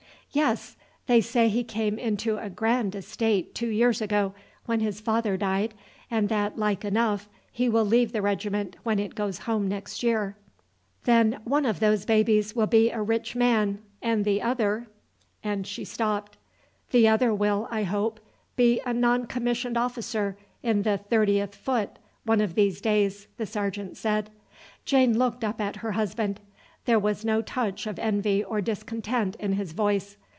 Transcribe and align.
"Yes; 0.33 0.77
they 1.07 1.19
say 1.19 1.49
he 1.49 1.61
came 1.61 1.99
into 1.99 2.37
a 2.37 2.49
grand 2.49 2.95
estate 2.95 3.53
two 3.53 3.67
years 3.67 3.99
ago 3.99 4.33
when 4.65 4.79
his 4.79 5.01
father 5.01 5.35
died, 5.35 5.73
and 6.09 6.29
that 6.29 6.57
like 6.57 6.85
enough 6.85 7.27
he 7.51 7.67
will 7.67 7.83
leave 7.83 8.13
the 8.13 8.21
regiment 8.21 8.77
when 8.83 8.97
it 8.97 9.13
goes 9.13 9.39
home 9.39 9.67
next 9.67 10.03
year." 10.03 10.37
"Then 11.03 11.41
one 11.43 11.65
of 11.65 11.81
those 11.81 12.05
babies 12.05 12.55
will 12.55 12.65
be 12.65 12.91
a 12.91 13.01
rich 13.01 13.35
man, 13.35 13.79
and 14.01 14.23
the 14.23 14.41
other" 14.41 14.87
and 15.43 15.67
she 15.67 15.83
stopped. 15.83 16.37
"The 16.91 17.09
other 17.09 17.33
will, 17.35 17.67
I 17.69 17.83
hope, 17.83 18.21
be 18.55 18.79
a 18.85 18.93
non 18.93 19.25
commissioned 19.27 19.75
officer 19.75 20.37
in 20.63 20.83
the 20.83 20.97
30th 21.11 21.55
Foot 21.55 21.99
one 22.23 22.39
of 22.39 22.55
these 22.55 22.79
days," 22.79 23.27
the 23.35 23.45
sergeant 23.45 23.97
said. 23.97 24.29
Jane 24.85 25.19
looked 25.19 25.43
up 25.43 25.59
at 25.59 25.75
her 25.77 25.91
husband. 25.91 26.39
There 26.85 26.97
was 26.97 27.23
no 27.23 27.43
touch 27.43 27.85
of 27.85 27.99
envy 27.99 28.43
or 28.43 28.59
discontent 28.59 29.35
in 29.35 29.53
his 29.53 29.71
voice. 29.73 30.15